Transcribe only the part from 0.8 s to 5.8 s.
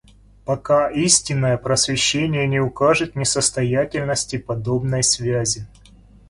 истинное просвещение не укажет несостоятельности подобной связи.